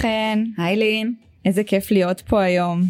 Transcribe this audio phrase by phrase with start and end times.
[0.00, 2.82] חן, היי לין, איזה כיף להיות פה היום.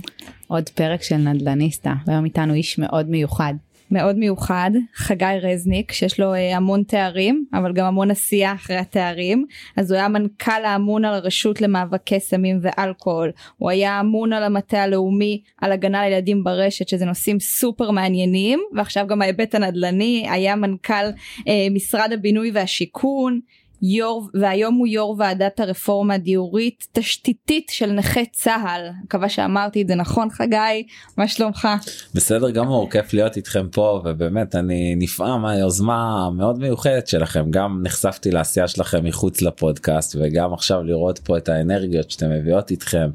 [0.48, 3.54] עוד פרק של נדלניסטה, והיום איתנו איש מאוד מיוחד.
[3.90, 9.46] מאוד מיוחד, חגי רזניק, שיש לו אה, המון תארים, אבל גם המון עשייה אחרי התארים.
[9.76, 13.30] אז הוא היה מנכ"ל האמון על הרשות למאבקי סמים ואלכוהול.
[13.56, 19.06] הוא היה אמון על המטה הלאומי על הגנה לילדים ברשת, שזה נושאים סופר מעניינים, ועכשיו
[19.06, 21.04] גם ההיבט הנדל"ני, היה מנכ"ל
[21.48, 23.40] אה, משרד הבינוי והשיכון.
[23.82, 28.88] יו"ר והיום הוא יו"ר ועדת הרפורמה הדיורית תשתיתית של נכי צה"ל.
[29.04, 30.86] מקווה שאמרתי את זה נכון חגי.
[31.16, 31.68] מה שלומך?
[32.14, 37.50] בסדר גמור כיף להיות איתכם פה ובאמת אני נפעם מהיוזמה המאוד מיוחדת שלכם.
[37.50, 43.10] גם נחשפתי לעשייה שלכם מחוץ לפודקאסט וגם עכשיו לראות פה את האנרגיות שאתם מביאות איתכם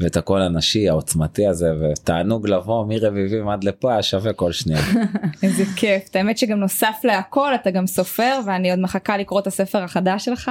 [0.00, 4.80] ואת הקול הנשי העוצמתי הזה ותענוג לבוא מרביבים עד לפה היה שווה כל שנייה.
[5.42, 6.16] איזה כיף.
[6.16, 10.50] האמת שגם נוסף להכל אתה גם סופר ואני עוד מחכה לקרוא את הספר החדש שלך.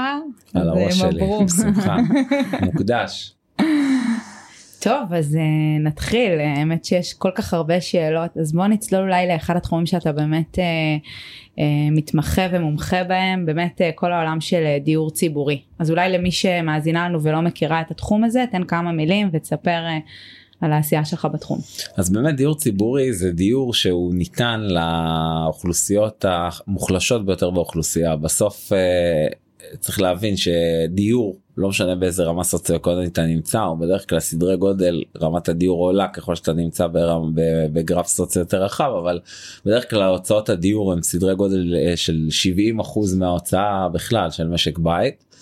[0.54, 1.98] על הראש שלי, בשמחה,
[2.66, 3.36] מוקדש.
[4.84, 9.56] טוב אז uh, נתחיל האמת שיש כל כך הרבה שאלות אז בוא נצלול אולי לאחד
[9.56, 10.60] התחומים שאתה באמת uh,
[11.56, 11.60] uh,
[11.92, 17.10] מתמחה ומומחה בהם באמת uh, כל העולם של uh, דיור ציבורי אז אולי למי שמאזינה
[17.10, 19.84] לנו ולא מכירה את התחום הזה תן כמה מילים ותספר.
[19.88, 20.10] Uh,
[20.62, 21.60] על העשייה שלך בתחום.
[21.98, 28.72] אז באמת דיור ציבורי זה דיור שהוא ניתן לאוכלוסיות המוחלשות ביותר באוכלוסייה בסוף
[29.80, 35.04] צריך להבין שדיור לא משנה באיזה רמה סוציו-אקונומית אתה נמצא או בדרך כלל סדרי גודל
[35.22, 37.32] רמת הדיור עולה ככל שאתה נמצא ברם,
[37.74, 39.20] בגרף סוציו יותר רחב אבל
[39.66, 44.78] בדרך כלל הוצאות הדיור הם סדרי גודל אה, של 70 אחוז מההוצאה בכלל של משק
[44.78, 45.33] בית.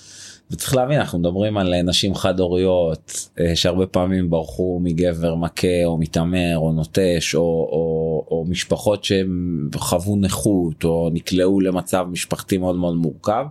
[0.51, 5.97] וצריך להבין אנחנו מדברים על נשים חד הוריות אה, שהרבה פעמים ברחו מגבר מכה או
[5.97, 12.75] מתעמר או נוטש או, או, או משפחות שהם חוו נכות או נקלעו למצב משפחתי מאוד
[12.75, 13.45] מאוד מורכב.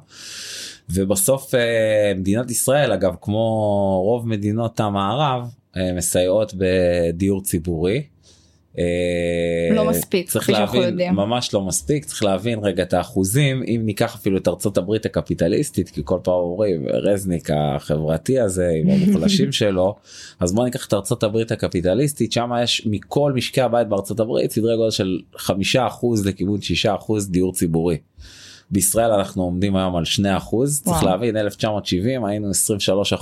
[0.91, 3.39] ובסוף אה, מדינת ישראל אגב כמו
[4.05, 5.43] רוב מדינות המערב
[5.77, 8.03] אה, מסייעות בדיור ציבורי.
[8.79, 8.85] אה,
[9.75, 14.39] לא מספיק צריך להבין ממש לא מספיק צריך להבין רגע את האחוזים אם ניקח אפילו
[14.39, 19.97] את ארצות הברית הקפיטליסטית כי כל פעם אומרים רזניק החברתי הזה עם המוחלשים שלו
[20.41, 24.77] אז בוא ניקח את ארצות הברית הקפיטליסטית שם יש מכל משקי הבית בארצות הברית סדרי
[24.77, 27.97] גודל של חמישה אחוז לכיוון שישה אחוז דיור ציבורי.
[28.71, 33.13] בישראל אנחנו עומדים היום על 2 אחוז צריך להבין 1970 היינו 23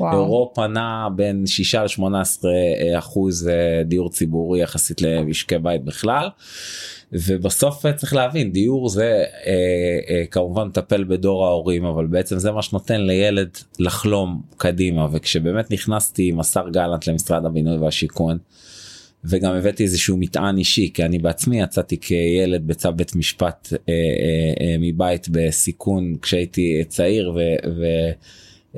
[0.00, 2.44] אחוז אירופה נע בין 6 ל-18
[2.98, 6.28] אחוז אה, דיור ציבורי יחסית למשקי בית בכלל.
[7.12, 9.52] ובסוף אה, צריך להבין דיור זה אה,
[10.08, 16.28] אה, כמובן מטפל בדור ההורים אבל בעצם זה מה שנותן לילד לחלום קדימה וכשבאמת נכנסתי
[16.28, 18.38] עם השר גלנט למשרד הבינוי והשיכון.
[19.24, 23.94] וגם הבאתי איזשהו מטען אישי כי אני בעצמי יצאתי כילד בצו בית משפט אה, אה,
[24.60, 28.12] אה, מבית בסיכון כשהייתי צעיר ובסוף אה,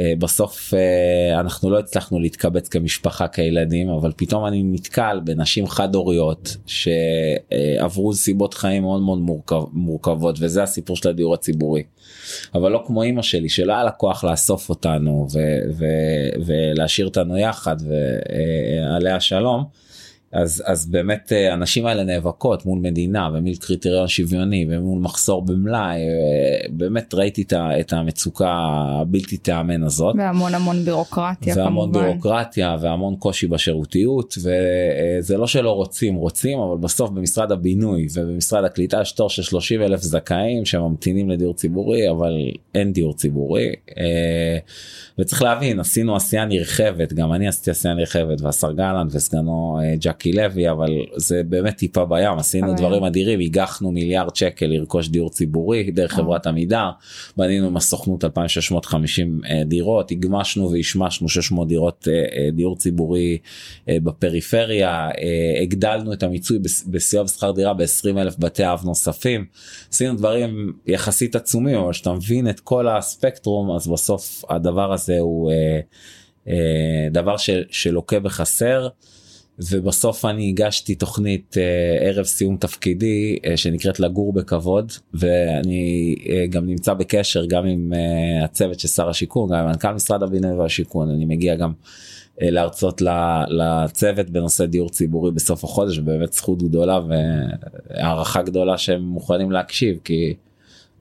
[0.00, 8.14] אה, אנחנו לא הצלחנו להתקבץ כמשפחה כילדים אבל פתאום אני נתקל בנשים חד הוריות שעברו
[8.14, 11.82] סיבות חיים מאוד מאוד מורכב, מורכבות וזה הסיפור של הדיור הציבורי.
[12.54, 15.26] אבל לא כמו אימא שלי שלא היה לה כוח לאסוף אותנו
[16.46, 19.64] ולהשאיר אותנו יחד ועליה שלום.
[20.32, 26.00] אז אז באמת הנשים האלה נאבקות מול מדינה ומול קריטריון שוויוני ומול מחסור במלאי
[26.70, 27.44] באמת ראיתי
[27.80, 28.50] את המצוקה
[29.00, 30.14] הבלתי תיאמן הזאת.
[30.18, 32.06] והמון המון בירוקרטיה והמון כמובן.
[32.06, 39.00] בירוקרטיה והמון קושי בשירותיות וזה לא שלא רוצים רוצים אבל בסוף במשרד הבינוי ובמשרד הקליטה
[39.00, 42.32] יש תור של 30 אלף זכאים שממתינים לדיור ציבורי אבל
[42.74, 43.72] אין דיור ציבורי.
[45.18, 50.32] וצריך להבין עשינו עשייה נרחבת גם אני עשיתי עשייה נרחבת והשר גלנט וסגנו ג'ק ז'קי
[50.32, 55.90] לוי אבל זה באמת טיפה בים עשינו דברים אדירים הגחנו מיליארד שקל לרכוש דיור ציבורי
[55.90, 56.90] דרך חברת עמידר
[57.36, 63.38] בנינו עם הסוכנות 2650 אה, דירות הגמשנו והשמשנו 600 דירות אה, אה, דיור ציבורי
[63.88, 65.08] בפריפריה
[65.62, 69.44] הגדלנו את המיצוי בסיוע בשכר דירה ב-20 אלף בתי אב נוספים
[69.92, 75.52] עשינו דברים יחסית עצומים אבל שאתה מבין את כל הספקטרום אז בסוף הדבר הזה הוא
[77.12, 77.36] דבר
[77.70, 78.88] שלוקה בחסר.
[79.58, 86.66] ובסוף אני הגשתי תוכנית אה, ערב סיום תפקידי אה, שנקראת לגור בכבוד ואני אה, גם
[86.66, 91.10] נמצא בקשר גם עם אה, הצוות של שר השיכון גם עם מנכ"ל משרד הבינוי והשיכון.
[91.10, 91.72] אני מגיע גם
[92.42, 93.02] אה, להרצות
[93.48, 100.34] לצוות בנושא דיור ציבורי בסוף החודש באמת זכות גדולה והערכה גדולה שהם מוכנים להקשיב כי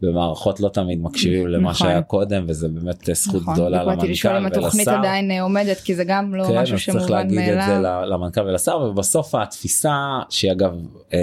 [0.02, 1.88] במערכות לא תמיד מקשיבים למה נכון.
[1.88, 5.00] שהיה קודם וזה באמת זכות נכון, גדולה בדיוק באתי לשאול אם למנכ"ל התוכנית ולשר.
[5.00, 7.74] עדיין אה, עומדת כי זה גם לא כן, משהו אז צריך שמובן להגיד את זה
[7.74, 8.02] מאליו.
[8.06, 10.72] למנכ"ל ולשר ובסוף התפיסה שהיא אגב
[11.14, 11.20] אה,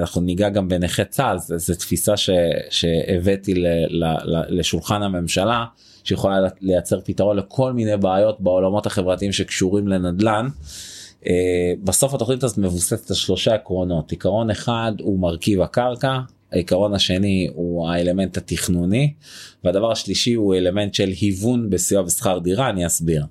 [0.00, 2.30] אנחנו ניגע גם בנכי צה"ל זה תפיסה ש,
[2.70, 5.64] שהבאתי ל, ל, ל, לשולחן הממשלה
[6.04, 10.48] שיכולה לייצר פתרון לכל מיני בעיות בעולמות החברתיים שקשורים לנדל"ן.
[11.26, 16.18] אה, בסוף התוכנית הזאת מבוססת על שלושה עקרונות עיקרון אחד הוא מרכיב הקרקע
[16.52, 19.12] העיקרון השני הוא האלמנט התכנוני
[19.64, 23.24] והדבר השלישי הוא אלמנט של היוון בסיוע בשכר דירה אני אסביר.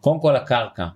[0.00, 0.86] קודם כל הקרקע.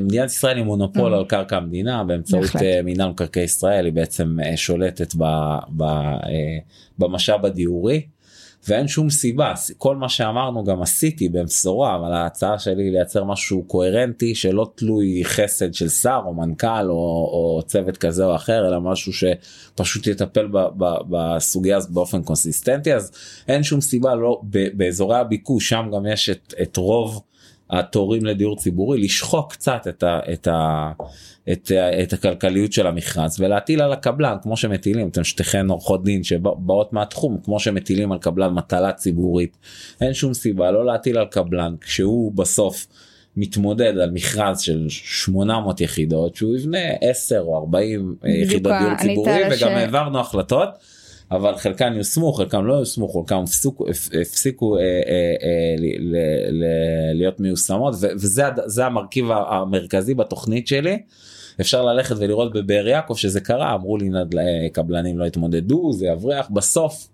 [0.00, 1.16] מדינת ישראל היא מונופול Mm.
[1.16, 2.56] על קרקע המדינה באמצעות.
[2.62, 5.24] אה, מינהל מקרקעי ישראל היא בעצם אה, שולטת ב,
[5.68, 6.58] ב, אה,
[6.98, 8.02] במשאב הדיורי
[8.68, 9.54] ואין שום סיבה.
[9.78, 15.74] כל מה שאמרנו גם עשיתי במשורה אבל ההצעה שלי לייצר משהו קוהרנטי שלא תלוי חסד
[15.74, 16.94] של שר או מנכ"ל או,
[17.32, 22.94] או צוות כזה או אחר אלא משהו שפשוט יטפל ב, ב, בסוגיה הזאת באופן קונסיסטנטי.
[22.94, 23.12] אז
[23.48, 27.22] אין שום סיבה לא ב, באזורי הביקוש שם גם יש את, את רוב
[27.70, 30.92] התורים לדיור ציבורי לשחוק קצת את, ה, את, ה,
[31.52, 36.22] את, ה, את הכלכליות של המכרז ולהטיל על הקבלן כמו שמטילים אתם שתיכן עורכות דין
[36.22, 39.56] שבאות מהתחום כמו שמטילים על קבלן מטלה ציבורית
[40.00, 42.86] אין שום סיבה לא להטיל על קבלן כשהוא בסוף
[43.36, 49.32] מתמודד על מכרז של 800 יחידות שהוא יבנה 10 או 40 בדיוק יחידות דיור ציבורי
[49.46, 50.68] וגם הש- העברנו החלטות.
[51.30, 53.86] אבל חלקן יושמו חלקם לא יושמו חלקם הפסיקו,
[54.20, 54.88] הפסיקו אה, אה,
[55.42, 56.16] אה, ל, ל,
[56.50, 56.64] ל,
[57.14, 60.98] להיות מיושמות ו- וזה המרכיב המרכזי בתוכנית שלי.
[61.60, 66.06] אפשר ללכת ולראות בבאר יעקב שזה קרה אמרו לי נד- אה, קבלנים לא התמודדו זה
[66.06, 66.48] יבריח.
[66.50, 67.08] בסוף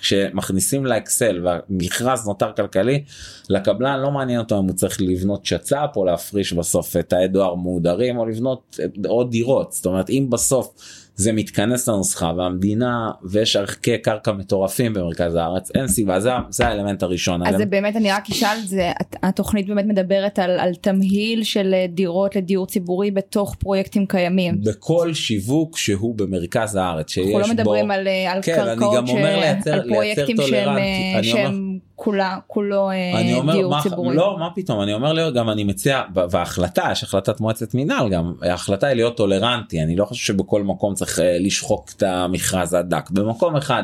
[0.00, 3.04] כשמכניסים לאקסל והמכרז נותר כלכלי
[3.50, 8.18] לקבלן לא מעניין אותו אם הוא צריך לבנות שצ"פ או להפריש בסוף תאי דואר מהודרים
[8.18, 8.78] או לבנות
[9.08, 9.72] עוד דירות.
[9.72, 10.74] זאת אומרת אם בסוף
[11.20, 17.02] זה מתכנס לנוסחה והמדינה ויש ערכי קרקע מטורפים במרכז הארץ אין סיבה זה, זה האלמנט
[17.02, 17.42] הראשון.
[17.42, 21.42] אז זה האלמנט- באמת אני רק אשאל זה הת- התוכנית באמת מדברת על, על תמהיל
[21.42, 24.60] של אה, דירות לדיור ציבורי בתוך פרויקטים קיימים.
[24.60, 28.70] בכל שיווק שהוא במרכז הארץ שיש אנחנו לא בו מדברים על, אה, על כן, אני
[28.70, 30.80] קרקעות, גם אומר ש- לייצר- על לייצר פרויקטים שהם, טולרנטי.
[31.14, 31.69] אה, אני שהם
[32.02, 34.16] כולה, כולו אה, אני אומר דיור מה, ציבורי.
[34.16, 38.32] לא מה פתאום אני אומר לי גם אני מציע בהחלטה יש החלטת מועצת מינהל גם
[38.42, 43.10] ההחלטה היא להיות טולרנטי אני לא חושב שבכל מקום צריך אה, לשחוק את המכרז הדק
[43.10, 43.82] במקום אחד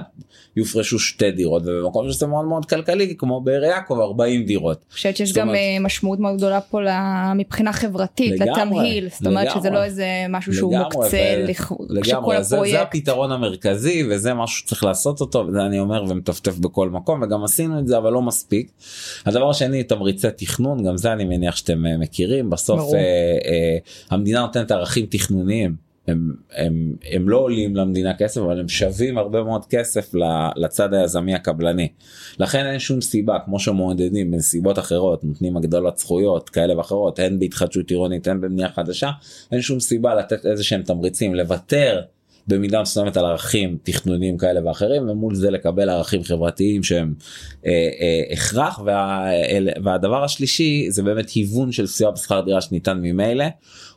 [0.57, 4.77] יופרשו שתי דירות ובמקום שזה מאוד מאוד כלכלי כמו באר יעקב 40 דירות.
[4.89, 6.79] אני חושבת שיש גם אומרת- אה, משמעות מאוד גדולה פה
[7.35, 9.71] מבחינה חברתית לגמרי, לתמהיל זאת אומרת שזה לגמרי.
[9.79, 14.09] לא איזה משהו שהוא לגמרי, מוקצה ו- לכ- שכל לגמרי זה, זה הפרויקט הפתרון המרכזי
[14.11, 17.97] וזה משהו שצריך לעשות אותו וזה אני אומר ומטפטף בכל מקום וגם עשינו את זה
[18.07, 18.71] אבל לא מספיק.
[19.27, 22.95] הדבר השני תמריצי תכנון גם זה אני מניח שאתם אה, מכירים בסוף.
[22.95, 23.79] אה, אה,
[24.11, 25.87] המדינה נותנת ערכים תכנוניים.
[26.09, 30.15] הם, הם, הם לא עולים למדינה כסף אבל הם שווים הרבה מאוד כסף
[30.57, 31.89] לצד היזמי הקבלני.
[32.39, 37.91] לכן אין שום סיבה כמו שמעודדים בנסיבות אחרות נותנים הגדלות זכויות כאלה ואחרות הן בהתחדשות
[37.91, 39.11] עירונית הן בבנייה חדשה
[39.53, 42.01] אין שום סיבה לתת איזה שהם תמריצים לוותר
[42.49, 47.15] במידה מסוימת על ערכים תכנוניים כאלה ואחרים ומול זה לקבל ערכים חברתיים שהם
[47.67, 47.71] אה,
[48.01, 53.45] אה, הכרח וה, אל- והדבר השלישי זה באמת היוון של סיוע בשכר דירה שניתן ממילא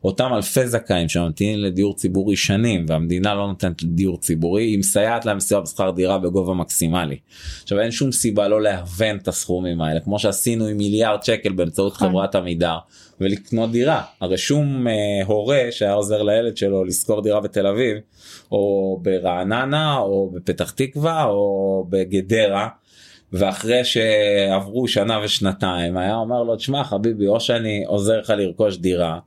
[0.03, 5.39] אותם אלפי זכאים שממתינים לדיור ציבורי שנים והמדינה לא נותנת דיור ציבורי היא מסייעת להם
[5.39, 7.17] סיוע בשכר דירה בגובה מקסימלי.
[7.63, 11.93] עכשיו אין שום סיבה לא להוון את הסכומים האלה כמו שעשינו עם מיליארד שקל באמצעות
[11.93, 12.09] נכון.
[12.09, 12.77] חברת עמידר
[13.21, 14.93] ולקנות דירה הרי שום אה,
[15.25, 17.97] הורה שהיה עוזר לילד שלו לשכור דירה בתל אביב
[18.51, 22.67] או ברעננה או בפתח תקווה או בגדרה.
[23.33, 29.19] ואחרי שעברו שנה ושנתיים היה אומר לו תשמע חביבי או שאני עוזר לך לרכוש דירה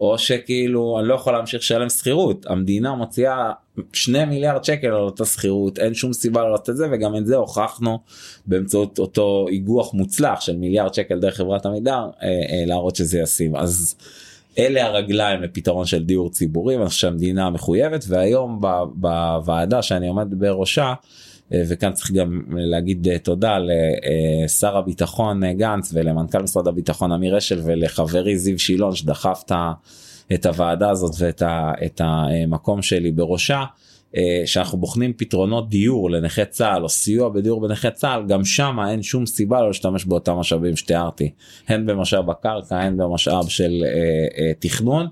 [0.00, 3.52] או שכאילו אני לא יכול להמשיך לשלם שכירות המדינה מוציאה
[3.92, 7.26] שני מיליארד שקל על אותה שכירות אין שום סיבה לא לעשות את זה וגם את
[7.26, 7.98] זה הוכחנו
[8.46, 13.56] באמצעות אותו איגוח מוצלח של מיליארד שקל דרך חברת עמידר אה, אה, להראות שזה ישים
[13.56, 13.96] אז.
[14.58, 18.60] אלה הרגליים לפתרון של דיור ציבורי שהמדינה מחויבת והיום
[18.94, 20.94] בוועדה שאני עומד בראשה
[21.50, 27.60] וכאן צריך גם להגיד אה, תודה לשר הביטחון אה, גנץ ולמנכ"ל משרד הביטחון אמיר אשל
[27.64, 29.42] ולחברי זיו שילון שדחף
[30.34, 31.42] את הוועדה הזאת ואת
[31.86, 33.64] את המקום שלי בראשה.
[34.16, 39.02] אה, שאנחנו בוחנים פתרונות דיור לנכי צה"ל או סיוע בדיור בנכי צה"ל גם שם אין
[39.02, 41.30] שום סיבה לא להשתמש באותם משאבים שתיארתי
[41.68, 43.90] הן במשאב הקרקע הן במשאב של אה,
[44.38, 45.06] אה, תכנון.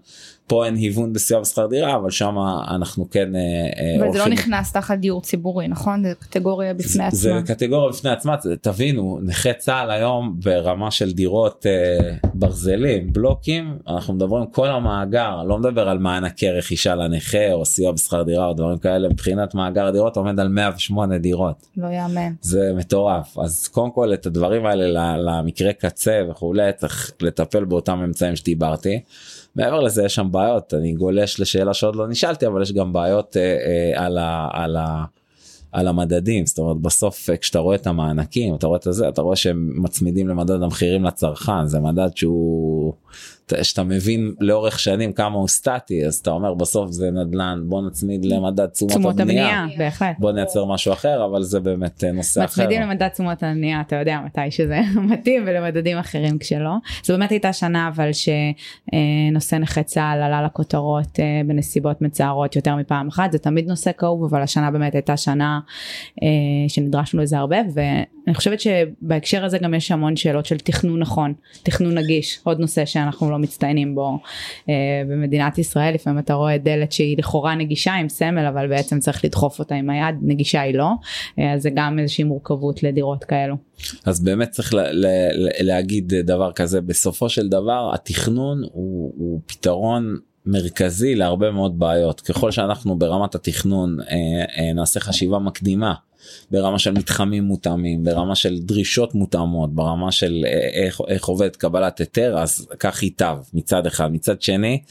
[0.46, 2.34] פה אין היוון בסיוע בשכר דירה אבל שם
[2.68, 6.02] אנחנו כן אה, אה, אבל זה לא נכנס תחת דיור ציבורי נכון?
[6.02, 7.42] זה קטגוריה בפני זה עצמה.
[7.54, 8.36] קטגוריה בפני עצמה.
[8.42, 11.98] זה- תבינו נכי צה"ל היום ברמה של דירות אה,
[12.34, 15.42] ברזלים בלוקים אנחנו מדברים כל המאגר.
[15.42, 19.08] לא מדבר על מענקי רכישה לנכה או סיוע בשכר דירה או דברים כאלה.
[19.08, 21.66] מבחינת מאגר דירות עומד על 108 דירות.
[21.76, 22.32] לא יאמן.
[22.40, 23.38] זה מטורף.
[23.38, 29.00] אז קודם כל את הדברים האלה למקרה קצה וכולי צריך לטפל באותם אמצעים שדיברתי.
[29.56, 33.36] מעבר לזה יש שם בעיות אני גולש לשאלה שעוד לא נשאלתי אבל יש גם בעיות
[33.36, 34.48] אה, אה, על ה...
[34.52, 35.04] על ה
[35.74, 36.46] על המדדים.
[36.46, 39.82] זאת אומרת בסוף אה, כשאתה רואה את המענקים אתה רואה את זה אתה רואה שהם
[39.82, 41.66] מצמידים למדד המחירים לצרכן.
[41.66, 42.92] זה מדד שהוא
[43.62, 48.24] שאתה מבין לאורך שנים כמה הוא סטטי אז אתה אומר בסוף זה נדל"ן בוא נצמיד
[48.24, 50.16] למדד תשומות הבנייה, בהחלט.
[50.18, 52.62] בוא נייצר משהו אחר אבל זה באמת אה, נושא אחר.
[52.62, 56.74] מצמידים למדד תשומות הבנייה אתה יודע מתי שזה מתאים ולמדדים אחרים כשלא.
[57.04, 63.08] זו באמת הייתה שנה אבל שנושא נכי צה"ל עלה לכותרות אה, בנסיבות מצערות יותר מפעם
[63.08, 65.60] אחת זה תמיד נושא כאוב אבל השנה באמת הייתה שנה
[66.22, 66.28] אה,
[66.68, 71.98] שנדרשנו לזה הרבה ואני חושבת שבהקשר הזה גם יש המון שאלות של תכנון נכון תכנון
[71.98, 74.18] נגיש עוד נושא שאנחנו לא מצטיינים בו.
[74.68, 74.74] אה,
[75.08, 79.58] במדינת ישראל לפעמים אתה רואה דלת שהיא לכאורה נגישה עם סמל אבל בעצם צריך לדחוף
[79.58, 80.90] אותה עם היד נגישה היא לא.
[81.38, 83.56] אה, אז זה גם איזושהי מורכבות לדירות כאלו.
[84.04, 85.08] אז באמת צריך לה, לה,
[85.60, 86.80] להגיד דבר כזה.
[86.80, 92.20] בסופו של דבר התכנון הוא, הוא פתרון מרכזי להרבה מאוד בעיות.
[92.20, 94.06] ככל שאנחנו ברמת התכנון אה,
[94.58, 95.94] אה, נעשה חשיבה מקדימה
[96.50, 101.98] ברמה של מתחמים מותאמים ברמה של דרישות מותאמות ברמה של אה, איך, איך עובד קבלת
[101.98, 104.12] היתר אז כך ייטב מצד אחד.
[104.12, 104.82] מצד שני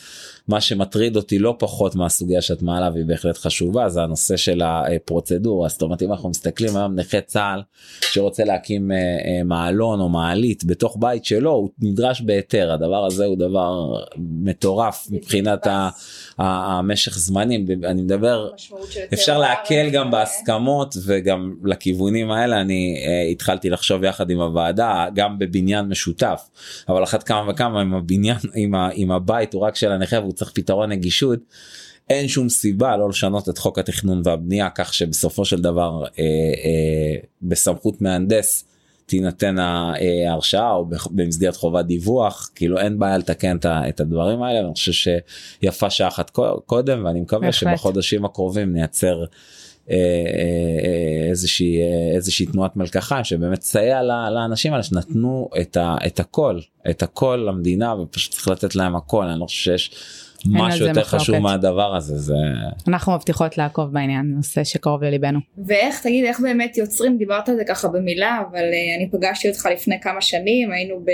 [0.47, 5.69] מה שמטריד אותי לא פחות מהסוגיה שאת מעלה והיא בהחלט חשובה זה הנושא של הפרוצדורה.
[5.69, 7.61] זאת אומרת אם אנחנו מסתכלים היום נכה צה"ל
[8.01, 12.71] שרוצה להקים אה, אה, מעלון או מעלית בתוך בית שלו הוא נדרש בהיתר.
[12.71, 15.67] הדבר הזה הוא דבר מטורף מבחינת
[16.37, 17.65] המשך זמנים.
[17.83, 18.49] אני מדבר
[19.13, 22.61] אפשר להקל גם בהסכמות וגם לכיוונים האלה.
[22.61, 22.95] אני
[23.31, 26.49] התחלתי לחשוב יחד עם הוועדה גם בבניין משותף
[26.89, 30.32] אבל אחת כמה וכמה עם הבניין עם, ה, עם הבית הוא רק של הנכה והוא
[30.33, 31.39] צריך פתרון נגישות.
[32.09, 36.23] אין שום סיבה לא לשנות את חוק התכנון והבנייה כך שבסופו של דבר אה,
[36.65, 38.65] אה, בסמכות מהנדס
[39.05, 44.91] תינתן ההרשאה או במסגרת חובת דיווח כאילו אין בעיה לתקן את הדברים האלה אני חושב
[45.61, 46.31] שיפה שעה אחת
[46.65, 47.51] קודם ואני מקווה.
[47.51, 49.23] שבחודשים הקרובים נייצר.
[49.89, 51.79] אה, אה, איזושהי
[52.15, 56.59] איזושהי תנועת מלקחיים שבאמת תסייע לאנשים האלה שנתנו את, ה, את הכל
[56.89, 59.25] את הכל למדינה ופשוט צריך לתת להם הכל.
[59.25, 59.91] אני לא חושב שיש
[60.45, 61.23] משהו יותר מחלוקת.
[61.23, 62.33] חשוב מהדבר הזה זה
[62.87, 67.63] אנחנו מבטיחות לעקוב בעניין נושא שקרוב לליבנו ואיך תגיד איך באמת יוצרים דיברת על זה
[67.67, 71.09] ככה במילה אבל uh, אני פגשתי אותך לפני כמה שנים היינו ב...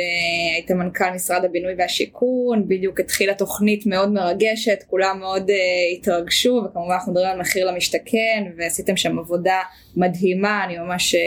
[0.55, 5.53] היית מנכ"ל משרד הבינוי והשיכון בדיוק התחילה תוכנית מאוד מרגשת כולם מאוד uh,
[5.97, 9.59] התרגשו וכמובן אנחנו מדברים על מחיר למשתכן ועשיתם שם עבודה
[9.95, 11.15] מדהימה אני ממש.
[11.15, 11.17] Uh,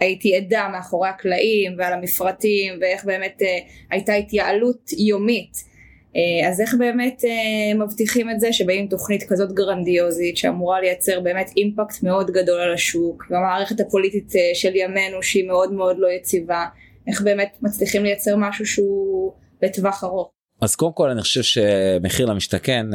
[0.00, 3.44] הייתי עדה מאחורי הקלעים ועל המפרטים ואיך באמת uh,
[3.90, 5.71] הייתה התייעלות יומית אה,
[6.48, 12.02] אז איך באמת אה, מבטיחים את זה שבאים תוכנית כזאת גרנדיוזית שאמורה לייצר באמת אימפקט
[12.02, 16.64] מאוד גדול על השוק והמערכת הפוליטית אה, של ימינו שהיא מאוד מאוד לא יציבה
[17.08, 20.30] איך באמת מצליחים לייצר משהו שהוא לטווח ארוך.
[20.60, 22.86] אז קודם כל אני חושב שמחיר למשתכן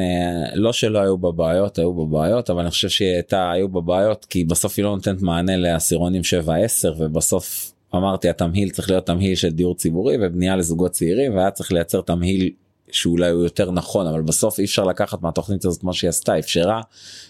[0.54, 4.86] לא שלא היו בבעיות היו בבעיות אבל אני חושב שהייתה היו בבעיות כי בסוף היא
[4.86, 10.56] לא נותנת מענה לעשירונים 7-10 ובסוף אמרתי התמהיל צריך להיות תמהיל של דיור ציבורי ובנייה
[10.56, 12.52] לזוגות צעירים והיה צריך לייצר תמהיל
[12.92, 16.82] שאולי הוא יותר נכון אבל בסוף אי אפשר לקחת מהתוכנית הזאת מה שהיא עשתה אפשרה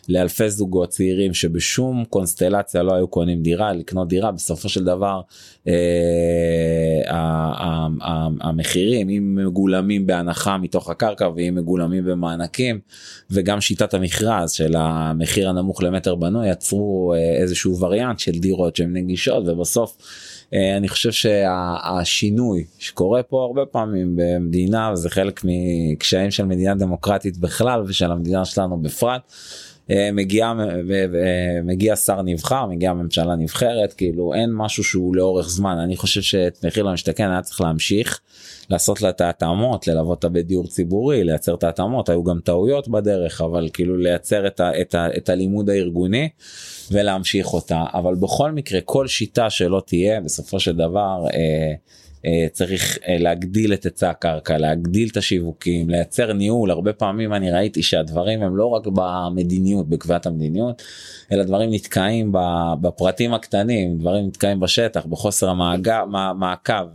[0.09, 5.21] לאלפי זוגות צעירים שבשום קונסטלציה לא היו קונים דירה לקנות דירה בסופו של דבר
[5.67, 5.73] אה,
[8.41, 12.79] המחירים אם מגולמים בהנחה מתוך הקרקע ואם מגולמים במענקים
[13.31, 18.93] וגם שיטת המכרז של המחיר הנמוך למטר בנוי יצרו אה, איזשהו וריאנט של דירות שהן
[18.93, 19.97] נגישות ובסוף.
[20.53, 27.37] אה, אני חושב שהשינוי שקורה פה הרבה פעמים במדינה וזה חלק מקשיים של מדינה דמוקרטית
[27.37, 29.21] בכלל ושל המדינה שלנו בפרט.
[29.91, 30.53] אה, מגיע
[31.63, 36.65] מגיע שר נבחר מגיעה ממשלה נבחרת כאילו אין משהו שהוא לאורך זמן אני חושב שאת
[36.65, 38.19] מחיר למשתכן היה צריך להמשיך
[38.69, 43.41] לעשות לה את ההתאמות ללוות אותה בדיור ציבורי לייצר את ההתאמות היו גם טעויות בדרך
[43.41, 46.29] אבל כאילו לייצר את, ה, את, ה, את הלימוד הארגוני
[46.91, 51.25] ולהמשיך אותה אבל בכל מקרה כל שיטה שלא תהיה בסופו של דבר.
[51.33, 51.73] אה, אה,
[52.51, 56.71] צריך אה, להגדיל את היצע הקרקע להגדיל את השיווקים לייצר ניהול.
[56.71, 60.83] הרבה פעמים אני ראיתי שהדברים הם לא רק במדיניות בקביעת המדיניות
[61.31, 62.31] אלא דברים נתקעים
[62.81, 66.87] בפרטים הקטנים דברים נתקעים בשטח בחוסר המעקב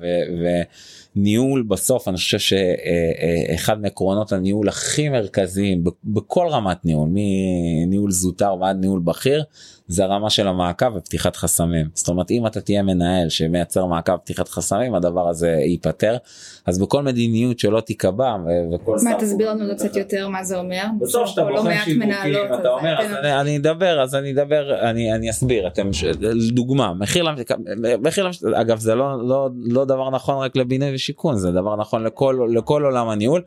[1.16, 8.76] וניהול בסוף אני חושב שאחד מעקרונות הניהול הכי מרכזיים בכל רמת ניהול מניהול זוטר ועד
[8.80, 9.44] ניהול בכיר
[9.86, 11.86] זה הרמה של המעקב ופתיחת חסמים.
[11.94, 16.16] זאת אומרת אם אתה תהיה מנהל שמייצר מעקב פתיחת חסמים הדבר הזה ייפתר.
[16.66, 18.36] אז בכל מדיניות שלא תיקבע
[18.74, 20.82] וכל מה תסביר לנו קצת יותר מה זה אומר?
[21.00, 22.02] בסוף שאתה לא בוחן שיווקים
[22.60, 25.66] אתה אומר אז אני, אדבר אז אני אדבר אני, אני אסביר.
[25.66, 25.90] אתם
[26.52, 27.26] דוגמה מחיר
[28.02, 32.48] מחיר אגב זה לא לא לא דבר נכון רק לבינוי ושיכון זה דבר נכון לכל
[32.50, 33.42] לכל עולם הניהול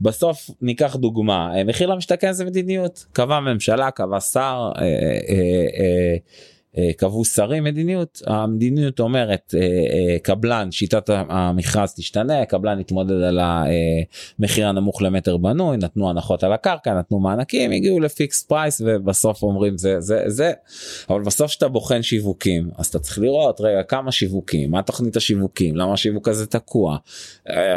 [0.00, 4.72] בסוף ניקח דוגמה מחיר למשתכן זה מדיניות קבע ממשלה קבע שר.
[4.76, 4.88] אה, אה,
[5.28, 6.16] אה, אה,
[6.96, 13.38] קבעו שרים מדיניות המדיניות אומרת אה, אה, קבלן שיטת המכרז תשתנה קבלן יתמודד על
[14.38, 19.78] המחיר הנמוך למטר בנוי נתנו הנחות על הקרקע נתנו מענקים הגיעו לפיקס פרייס ובסוף אומרים
[19.78, 20.52] זה זה זה.
[21.10, 24.70] אבל בסוף שאתה בוחן שיווקים אז אתה צריך לראות רגע כמה שיווקים?
[24.70, 25.76] מה תוכנית השיווקים?
[25.76, 26.96] למה השיווק הזה תקוע?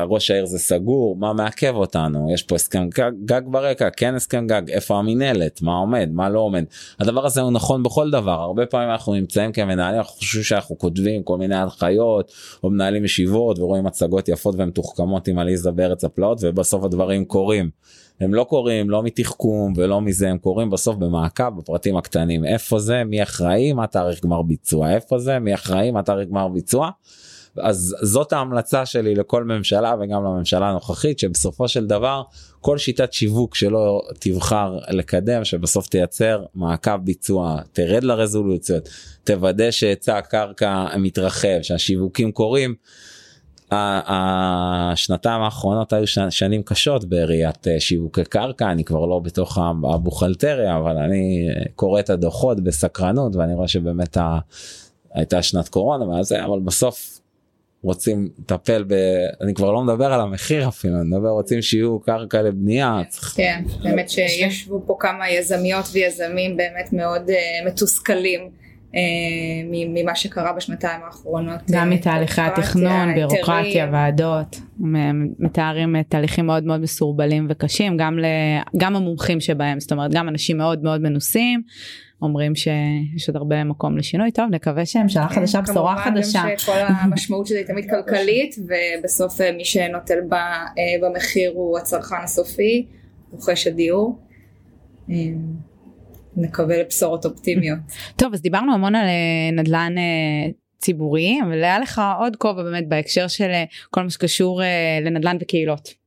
[0.10, 1.16] ראש העיר זה סגור?
[1.16, 2.34] מה מעכב אותנו?
[2.34, 5.62] יש פה הסכם גג, גג ברקע כן הסכם גג איפה המינהלת?
[5.62, 6.10] מה עומד?
[6.14, 6.64] מה לא עומד?
[7.00, 8.42] הדבר הזה הוא נכון בכל דבר.
[8.42, 12.32] הרבה פעמים פעמים אנחנו נמצאים כמנהלים אנחנו חושבים שאנחנו כותבים כל מיני הנחיות
[12.64, 17.70] או מנהלים ישיבות ורואים מצגות יפות ומתוחכמות עם עליזה בארץ הפלאות ובסוף הדברים קורים.
[18.20, 22.46] הם לא קורים לא מתחכום ולא מזה הם קורים בסוף במעקב בפרטים הקטנים.
[22.46, 23.04] איפה זה?
[23.04, 23.74] מי אחראי?
[23.74, 24.92] מה תאריך גמר ביצוע?
[24.92, 25.40] איפה זה?
[25.40, 25.92] מי אחראי?
[25.92, 26.90] מה תאריך גמר ביצוע.
[27.58, 32.22] אז זאת ההמלצה שלי לכל ממשלה וגם לממשלה הנוכחית שבסופו של דבר
[32.62, 38.90] כל שיטת שיווק שלא תבחר לקדם שבסוף תייצר מעקב ביצוע תרד לרזולוציות
[39.24, 42.76] תוודא שהיצע הקרקע מתרחב שהשיווקים קורים.
[43.72, 49.58] השנתיים האחרונות היו שנים קשות בראיית אה, שיווקי קרקע אני כבר לא בתוך
[49.94, 54.18] הבוכלטריה אבל אני קורא את הדוחות בסקרנות ואני רואה שבאמת
[55.14, 57.19] הייתה שנת קורונה וזה אבל בסוף
[57.82, 58.94] רוצים לטפל ב...
[59.42, 63.02] אני כבר לא מדבר על המחיר אפילו, אני מדבר רוצים שיהיו קרקע לבנייה.
[63.36, 68.50] כן, באמת שישבו פה כמה יזמיות ויזמים באמת מאוד uh, מתוסכלים.
[68.92, 68.96] Uh,
[69.70, 71.60] ממה שקרה בשנתיים האחרונות.
[71.72, 74.60] גם uh, מתהליכי התכנון, בירוקרטיה, ועדות,
[75.40, 78.26] מתארים תהליכים מאוד מאוד מסורבלים וקשים, גם, ל,
[78.78, 81.62] גם המומחים שבהם, זאת אומרת גם אנשים מאוד מאוד מנוסים.
[82.22, 86.40] אומרים שיש עוד הרבה מקום לשינוי טוב נקווה שממשלה כן, חדשה בשורה חדשה.
[86.40, 91.78] כמובן גם שכל המשמעות שלי תמיד כלכלית ובסוף אה, מי שנוטל בה, אה, במחיר הוא
[91.78, 92.86] הצרכן הסופי
[93.32, 94.20] רוכש הדיור.
[96.40, 97.80] אה, נקווה לבשורות אופטימיות.
[98.20, 99.08] טוב אז דיברנו המון על
[99.54, 99.96] נדל"ן
[100.78, 103.52] ציבורי אבל היה לך עוד כובע באמת בהקשר של
[103.90, 104.62] כל מה שקשור
[105.02, 106.00] לנדל"ן וקהילות.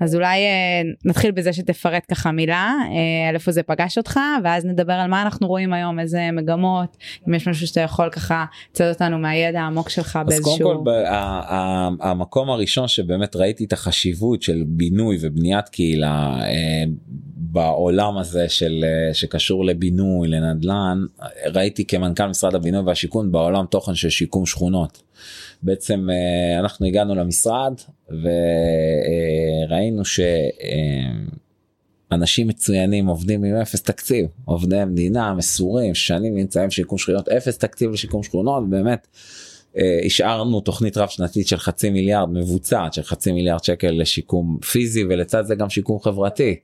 [0.00, 4.64] אז אולי אה, נתחיל בזה שתפרט ככה מילה אה, על איפה זה פגש אותך ואז
[4.64, 6.96] נדבר על מה אנחנו רואים היום איזה מגמות
[7.28, 10.52] אם יש משהו שאתה יכול ככה לצד אותנו מהידע העמוק שלך באיזשהו.
[10.52, 10.90] אז קודם כל
[12.00, 16.84] המקום הראשון שבאמת ראיתי את החשיבות של בינוי ובניית קהילה אה,
[17.52, 20.98] בעולם הזה של שקשור לבינוי לנדל"ן
[21.54, 25.02] ראיתי כמנכ"ל משרד הבינוי והשיכון בעולם תוכן של שיקום שכונות.
[25.62, 27.74] בעצם אה, אנחנו הגענו למשרד
[29.68, 37.58] וראינו שאנשים מצוינים עובדים עם אפס תקציב עובדי המדינה מסורים שנים נמצאים בשיקום שכונות אפס
[37.58, 39.06] תקציב לשיקום שכונות באמת.
[39.78, 45.04] אה, השארנו תוכנית רב שנתית של חצי מיליארד מבוצעת של חצי מיליארד שקל לשיקום פיזי
[45.04, 46.56] ולצד זה גם שיקום חברתי.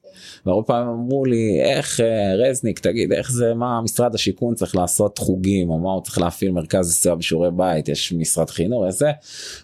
[0.47, 5.18] והרבה פעמים אמרו לי איך אה, רזניק תגיד איך זה מה משרד השיכון צריך לעשות
[5.18, 9.11] חוגים או מה הוא צריך להפעיל מרכז סיוע בשיעורי בית יש משרד חינוך וזה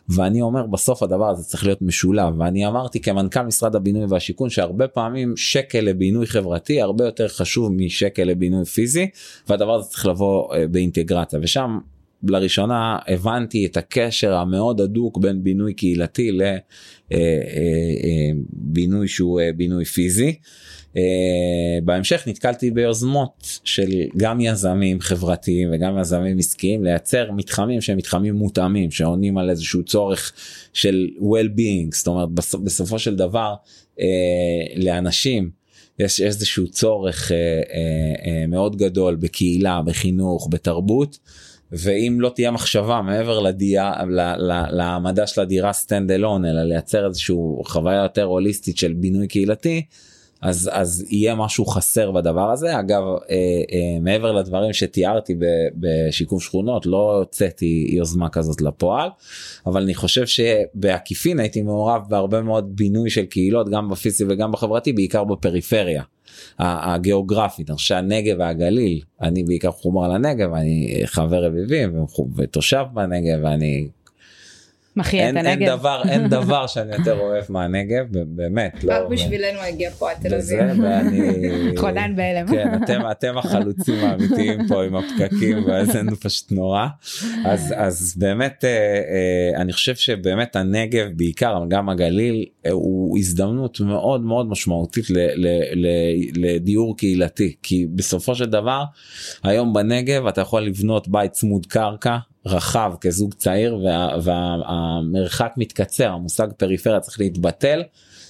[0.09, 2.41] ואני אומר בסוף הדבר הזה צריך להיות משולב.
[2.41, 8.25] ואני אמרתי כמנכ"ל משרד הבינוי והשיכון שהרבה פעמים שקל לבינוי חברתי הרבה יותר חשוב משקל
[8.25, 9.09] לבינוי פיזי
[9.49, 11.39] והדבר הזה צריך לבוא אה, באינטגרציה.
[11.43, 11.79] ושם
[12.31, 16.31] לראשונה הבנתי את הקשר המאוד הדוק בין בינוי קהילתי
[17.11, 20.35] לבינוי אה, אה, שהוא אה, בינוי פיזי.
[21.85, 28.91] בהמשך נתקלתי ביוזמות של גם יזמים חברתיים וגם יזמים עסקיים לייצר מתחמים שהם מתחמים מותאמים
[28.91, 30.33] שעונים על איזשהו צורך
[30.73, 32.29] של well-being זאת אומרת
[32.65, 33.55] בסופו של דבר
[34.77, 35.51] לאנשים
[35.99, 37.33] יש איזשהו צורך
[38.49, 41.19] מאוד גדול בקהילה בחינוך בתרבות.
[41.79, 44.03] ואם לא תהיה מחשבה מעבר לדירה
[44.71, 49.83] להעמדה של הדירה stand alone אלא לייצר איזשהו חוויה יותר הוליסטית של בינוי קהילתי
[50.45, 53.37] אז אז יהיה משהו חסר בדבר הזה אגב אה,
[53.73, 59.09] אה, מעבר לדברים שתיארתי ב, בשיקום שכונות לא הוצאתי יוזמה כזאת לפועל
[59.67, 64.93] אבל אני חושב שבעקיפין הייתי מעורב בהרבה מאוד בינוי של קהילות גם בפיזי וגם בחברתי
[64.93, 66.03] בעיקר בפריפריה.
[66.59, 72.05] הגיאוגרפית, אני חושב שהנגב והגליל, אני בעיקר חומר על הנגב, אני חבר רביבים
[72.37, 73.89] ותושב בנגב ואני
[74.97, 75.77] מחיה את אין, אין הנגב.
[75.77, 80.35] דבר אין דבר שאני יותר אוהב מהנגב באמת לא רק בשבילנו הגיע פה עד תל
[80.35, 80.85] וזה, אביב.
[80.85, 81.31] ואני
[81.71, 82.47] אנחנו עדיין בהלם.
[82.47, 86.87] כן אתם אתם החלוצים האמיתיים פה עם הפקקים וזה פשוט נורא
[87.45, 93.19] אז אז באמת אה, אה, אני חושב שבאמת הנגב בעיקר אבל גם הגליל אה, הוא
[93.19, 95.87] הזדמנות מאוד מאוד משמעותית ל, ל, ל,
[96.35, 98.85] לדיור קהילתי כי בסופו של דבר
[99.43, 106.49] היום בנגב אתה יכול לבנות בית צמוד קרקע רחב כזוג צעיר וה, והמרחק מתקצר המושג
[106.57, 107.83] פריפריה צריך להתבטל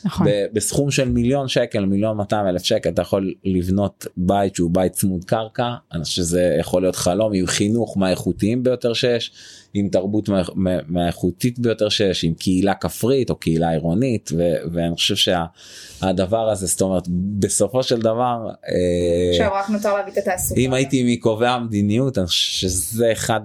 [0.05, 0.27] נכון.
[0.53, 5.25] בסכום של מיליון שקל מיליון 200 אלף שקל אתה יכול לבנות בית שהוא בית צמוד
[5.25, 9.33] קרקע אני חושב שזה יכול להיות חלום עם חינוך מהאיכותיים ביותר שיש
[9.77, 14.95] עם תרבות מה- מה- מהאיכותית ביותר שיש עם קהילה כפרית או קהילה עירונית ו- ואני
[14.95, 17.03] חושב שהדבר הזה זאת אומרת
[17.39, 20.61] בסופו של דבר אה, עכשיו רק נותר להביא את התעסוקה.
[20.61, 23.41] אם הייתי מקובעי המדיניות אני חושב שזה אחד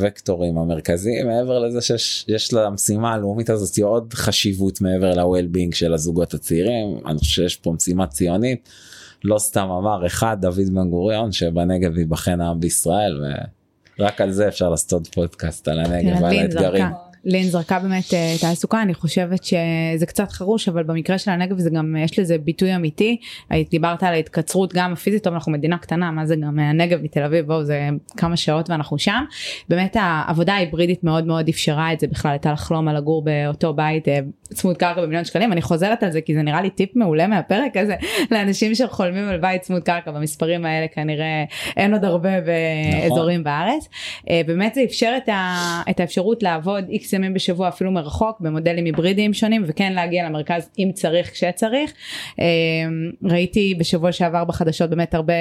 [0.00, 6.34] הוקטורים המרכזיים מעבר לזה שיש יש למשימה הלאומית הזאת עוד חשיבות מעבר ל-well-being של הזוגות
[6.34, 8.68] הצעירים אני חושב שיש פה משימה ציונית
[9.24, 13.24] לא סתם אמר אחד דוד בן גוריון שבנגב ייבחן העם בישראל
[13.98, 16.86] ורק על זה אפשר לעשות פודקאסט על הנגב ועל האתגרים.
[17.24, 21.70] לין זרקה באמת אה, תעסוקה אני חושבת שזה קצת חרוש אבל במקרה של הנגב זה
[21.70, 23.16] גם יש לזה ביטוי אמיתי.
[23.50, 27.02] היית- דיברת על ההתקצרות גם הפיזית טוב אנחנו מדינה קטנה מה זה גם אה, הנגב
[27.02, 29.24] מתל אביב בואו זה כמה שעות ואנחנו שם.
[29.68, 34.08] באמת העבודה ההיברידית מאוד מאוד אפשרה את זה בכלל הייתה לחלום על לגור באותו בית
[34.08, 35.52] אה, צמוד קרקע במיליון שקלים.
[35.52, 37.94] אני חוזרת על זה כי זה נראה לי טיפ מעולה מהפרק הזה
[38.30, 41.44] לאנשים שחולמים על בית צמוד קרקע במספרים האלה כנראה
[41.76, 43.88] אין עוד הרבה באזורים בארץ.
[44.30, 45.56] אה, באמת זה אפשר את, ה,
[45.90, 50.90] את האפשרות לעבוד איקס ימים בשבוע אפילו מרחוק במודלים היברידיים שונים וכן להגיע למרכז אם
[50.94, 51.92] צריך כשצריך.
[52.40, 52.44] אה,
[53.24, 55.32] ראיתי בשבוע שעבר בחדשות באמת הרבה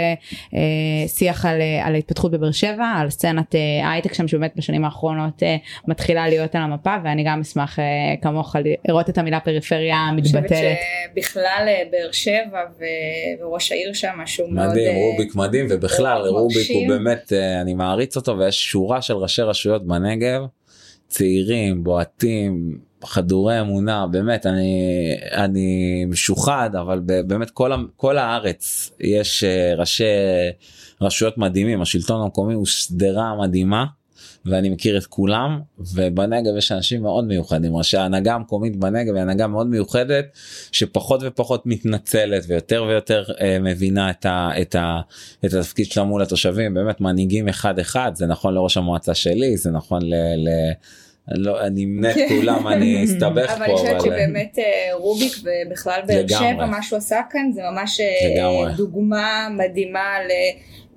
[0.54, 4.86] אה, שיח על, אה, על ההתפתחות בבאר שבע על סצנת אה, הייטק שם שבאמת בשנים
[4.86, 5.44] האחרונות
[5.88, 7.80] מתחילה להיות על המפה ואני גם אשמח
[8.22, 8.56] כמוך
[8.88, 10.78] לראות את המילה פריפריה אני חושבת מתבטלת.
[11.14, 14.68] שבכלל באר שבע ו- וראש העיר שם משהו מאוד...
[14.68, 16.88] מדהים רוביק מדהים ובכלל רוביק הוא.
[16.88, 20.42] באמת אני מעריץ אותו ויש שורה של ראשי רשויות בנגב
[21.08, 24.82] צעירים בועטים חדורי אמונה באמת אני
[25.32, 30.04] אני משוחד אבל באמת כל, כל הארץ יש אה, ראשי
[31.02, 33.86] רשויות מדהימים השלטון המקומי הוא שדרה מדהימה.
[34.46, 39.48] ואני מכיר את כולם ובנגב יש אנשים מאוד מיוחדים ראשי ההנהגה המקומית בנגב היא הנהגה
[39.48, 40.26] מאוד מיוחדת
[40.72, 45.00] שפחות ופחות מתנצלת ויותר ויותר אה, מבינה את, ה, את, ה,
[45.46, 49.72] את התפקיד שלה מול התושבים באמת מנהיגים אחד אחד זה נכון לראש המועצה שלי זה
[49.72, 50.14] נכון ל...
[50.36, 50.50] ל
[51.32, 55.34] לא, אני אמנה את כולם אני אסתבך אבל אני פה חושבת אבל שבאמת אה, רוביק
[55.44, 56.28] ובכלל באר.
[56.28, 58.74] שבע מה שהוא עשה כאן זה ממש אה.
[58.78, 60.16] דוגמה מדהימה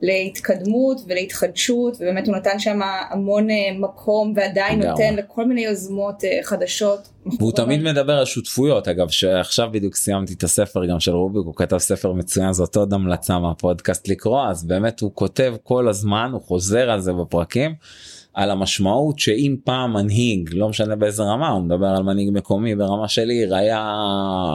[0.03, 4.83] להתקדמות ולהתחדשות ובאמת הוא נתן שם המון אה, מקום ועדיין.
[4.83, 7.09] נותן לכל מיני יוזמות אה, חדשות.
[7.39, 11.55] והוא תמיד מדבר על שותפויות אגב שעכשיו בדיוק סיימתי את הספר גם של רוביק הוא
[11.55, 16.43] כתב ספר מצוין זאת עוד המלצה מהפודקאסט לקרוא אז באמת הוא כותב כל הזמן הוא
[16.43, 17.75] חוזר על זה בפרקים.
[18.35, 23.09] על המשמעות שאם פעם מנהיג לא משנה באיזה רמה הוא מדבר על מנהיג מקומי ברמה
[23.09, 23.95] של עיר היה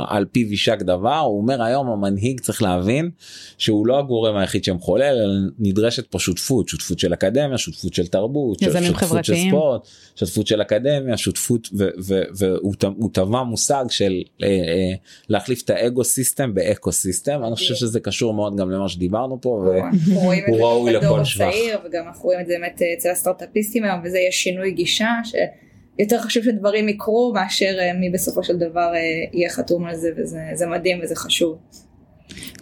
[0.07, 3.09] על פיו יישק דבר הוא אומר היום המנהיג צריך להבין
[3.57, 8.59] שהוא לא הגורם היחיד שמחולל אלא נדרשת פה שותפות שותפות של אקדמיה שותפות של תרבות
[8.59, 9.49] שותפות של חברתיים.
[9.49, 14.93] ספורט שותפות של אקדמיה שותפות ו- ו- ט- הוא טבע מושג של אה, אה,
[15.29, 18.89] להחליף את ה ego system ב eco system אני חושב שזה קשור מאוד גם למה
[18.89, 19.49] שדיברנו פה.
[19.49, 21.45] ו- אנחנו רואים את הוא זה ראוי לכל שבח.
[21.85, 26.19] וגם אנחנו רואים את זה באמת אה, אצל הסטארט-אפיסטים היום וזה יש שינוי גישה שיותר
[26.19, 28.91] חשוב שדברים יקרו מאשר מי בסופו של דבר
[29.33, 31.57] יהיה חתום על זה וזה זה מדהים וזה חשוב.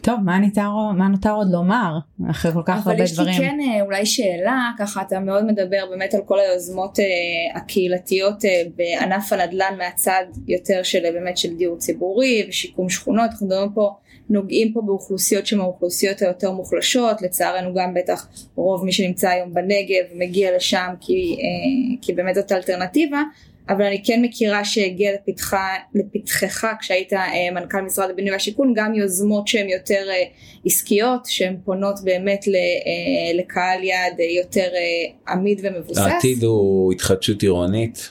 [0.02, 1.98] טוב מה נותר, מה נותר עוד לומר?
[2.30, 3.38] אחרי כל כך אבל הרבה יש לי דברים.
[3.38, 7.06] כן אה, אולי שאלה ככה אתה מאוד מדבר באמת על כל היוזמות אה,
[7.56, 13.30] הקהילתיות אה, בענף הנדל"ן מהצד יותר של אה, באמת של דיור ציבורי ושיקום שכונות.
[13.32, 13.96] אנחנו מדברים פה
[14.30, 17.22] נוגעים פה באוכלוסיות שהן האוכלוסיות היותר מוחלשות.
[17.22, 22.52] לצערנו גם בטח רוב מי שנמצא היום בנגב מגיע לשם כי, אה, כי באמת זאת
[22.52, 23.22] האלטרנטיבה
[23.70, 27.20] אבל אני כן מכירה שהגיע לפתחה, לפתחך כשהיית אה,
[27.54, 30.24] מנכ"ל משרד הבינוי והשיכון גם יוזמות שהן יותר אה,
[30.66, 34.68] עסקיות שהן פונות באמת אה, לקהל יעד יותר
[35.28, 35.98] עמיד ומבוסס.
[35.98, 38.10] העתיד הוא התחדשות עירונית.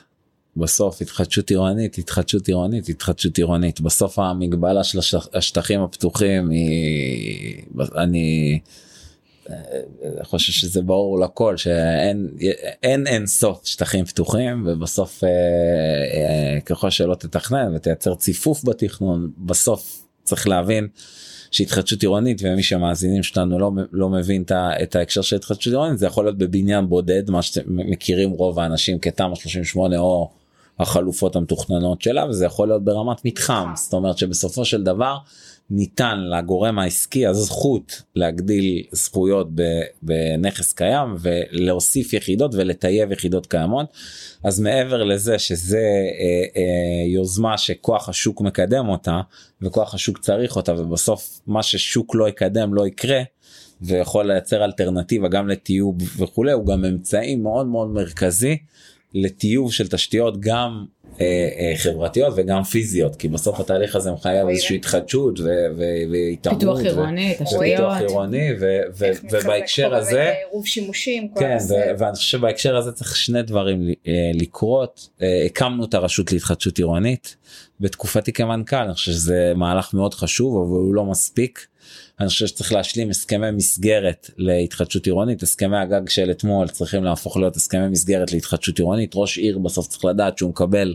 [0.57, 7.63] בסוף התחדשות עירונית התחדשות עירונית התחדשות עירונית בסוף המגבלה של השטח- השטחים הפתוחים היא
[7.97, 8.59] אני
[9.53, 12.29] אה, חושב שזה ברור לכל שאין
[12.83, 20.07] אין אין סוף שטחים פתוחים ובסוף אה, אה, ככל שלא תתכנן ותייצר ציפוף בתכנון בסוף
[20.25, 20.89] צריך להבין
[21.51, 24.45] שהתחדשות עירונית ומי שמאזינים שלנו לא, לא מבין
[24.83, 28.99] את, ההקשר של התחדשות עירונית זה יכול להיות בבניין בודד מה שאתם מכירים רוב האנשים
[28.99, 30.31] כתמ"א 38 או
[30.79, 33.73] החלופות המתוכננות שלה וזה יכול להיות ברמת מתחם.
[33.77, 35.17] זאת אומרת שבסופו של דבר
[35.75, 39.49] ניתן לגורם העסקי הזכות להגדיל זכויות
[40.03, 43.87] בנכס קיים ולהוסיף יחידות ולטייב יחידות קיימות
[44.45, 49.21] אז מעבר לזה שזה אה, אה, יוזמה שכוח השוק מקדם אותה
[49.63, 53.23] וכוח השוק צריך אותה ובסוף מה ששוק לא יקדם לא יקרה.
[53.83, 58.59] ויכול לייצר אלטרנטיבה גם לטיוב וכולי הוא גם אמצעי מאוד מאוד מרכזי
[59.15, 60.85] לטיוב של תשתיות גם
[61.77, 66.61] חברתיות וגם פיזיות כי בסוף התהליך הזה מחייב איזושהי התחדשות והתעמות.
[66.61, 67.93] פיתוח עירוני, תשתיות.
[68.01, 68.49] עירוני
[69.31, 71.57] ובהקשר הזה, עירוב שימושים, כן
[71.99, 75.09] ואני חושב שבהקשר הזה צריך שני דברים אה, לקרות,
[75.47, 77.37] הקמנו את הרשות להתחדשות עירונית
[77.81, 81.72] בתקופתי כמנכ"ל אני חושב שזה מהלך מאוד חשוב אבל הוא לא מספיק.
[82.21, 87.57] אני חושב שצריך להשלים הסכמי מסגרת להתחדשות עירונית הסכמי הגג של אתמול צריכים להפוך להיות
[87.57, 90.95] הסכמי מסגרת להתחדשות עירונית ראש עיר בסוף צריך לדעת שהוא מקבל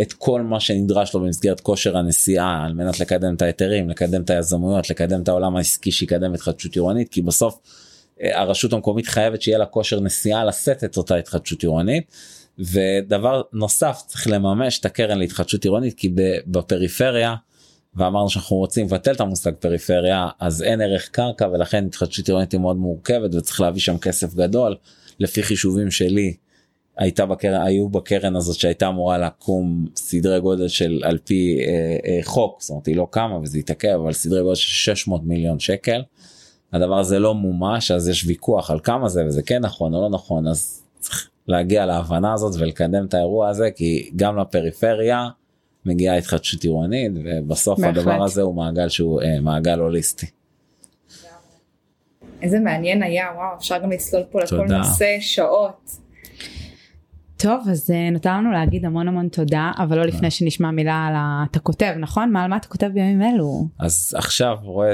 [0.00, 4.30] את כל מה שנדרש לו במסגרת כושר הנסיעה על מנת לקדם את ההיתרים לקדם את
[4.30, 7.58] היזמויות לקדם את העולם העסקי שיקדם התחדשות עירונית כי בסוף
[8.22, 12.04] אה, הרשות המקומית חייבת שיהיה לה כושר נסיעה לשאת את אותה התחדשות עירונית.
[12.58, 16.14] ודבר נוסף צריך לממש את הקרן להתחדשות עירונית כי
[16.46, 17.34] בפריפריה
[17.96, 22.60] ואמרנו שאנחנו רוצים לבטל את המושג פריפריה אז אין ערך קרקע ולכן התחדשות עירונית היא
[22.60, 24.76] מאוד מורכבת וצריך להביא שם כסף גדול
[25.20, 26.34] לפי חישובים שלי.
[26.96, 32.18] הייתה בקרן היו בקרן הזאת שהייתה אמורה לקום סדרי גודל של על פי אה, אה,
[32.22, 36.02] חוק זאת אומרת היא לא קמה וזה התעכב אבל סדרי גודל של 600 מיליון שקל.
[36.72, 40.10] הדבר הזה לא מומש אז יש ויכוח על כמה זה וזה כן נכון או לא
[40.10, 45.28] נכון אז צריך להגיע להבנה הזאת ולקדם את האירוע הזה כי גם לפריפריה
[45.86, 47.96] מגיעה התחדשות עירונית ובסוף בהחלט.
[47.96, 50.26] הדבר הזה הוא מעגל שהוא אה, מעגל הוליסטי.
[52.42, 56.04] איזה מעניין היה וואו אפשר גם לצלול פה לכל נושא שעות.
[57.36, 61.14] טוב אז אה, נותר לנו להגיד המון המון תודה אבל לא לפני שנשמע מילה על
[61.16, 61.44] ה...
[61.50, 64.92] אתה כותב נכון מה על מה אתה כותב בימים אלו אז עכשיו רואה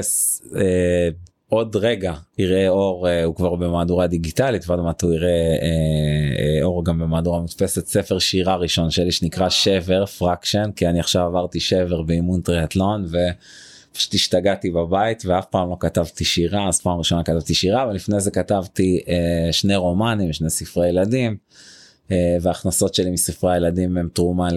[0.55, 1.09] אה,
[1.53, 6.63] עוד רגע יראה אור אה, הוא כבר במהדורה דיגיטלית ועוד מעט הוא יראה אה, אה,
[6.63, 11.59] אור גם במהדורה מודפסת ספר שירה ראשון שלי שנקרא שבר פרקשן כי אני עכשיו עברתי
[11.59, 17.53] שבר באימון טריאטלון ופשוט השתגעתי בבית ואף פעם לא כתבתי שירה אז פעם ראשונה כתבתי
[17.53, 18.99] שירה ולפני זה כתבתי
[19.51, 21.37] שני רומנים שני ספרי ילדים.
[22.41, 24.47] והכנסות שלי מספרי הילדים הם תרומה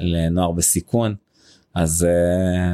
[0.00, 1.14] לנוער בסיכון.
[1.74, 2.06] אז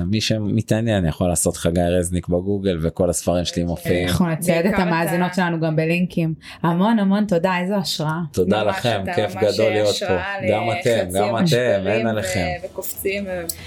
[0.01, 4.09] uh, מי שמתעניין יכול לעשות חגי רזניק בגוגל וכל הספרים שלי מופיעים.
[4.09, 6.35] אנחנו נצייד את המאזינות שלנו גם בלינקים.
[6.63, 8.21] המון המון תודה איזה השראה.
[8.33, 10.17] תודה לכם כיף גדול להיות פה.
[10.51, 12.47] גם אתם גם אתם אין עליכם.
[12.65, 13.27] וקופצים.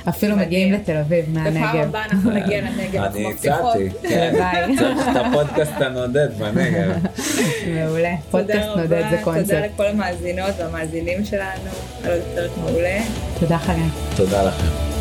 [0.09, 1.59] אפילו מגיעים לתל אביב מהנגב.
[1.59, 3.03] בפעם הבאה אנחנו נגיע לנגב.
[3.03, 3.89] אני הצעתי.
[4.01, 4.33] כן.
[4.79, 6.91] צריך את הפודקאסט הנודד בנגב.
[7.75, 8.15] מעולה.
[8.31, 9.49] פודקאסט נודד זה קונספט.
[9.49, 11.69] תודה לכל המאזינות והמאזינים שלנו
[12.03, 12.99] על עוד פרק מעולה.
[13.39, 13.81] תודה חגי.
[14.15, 14.98] תודה לכם.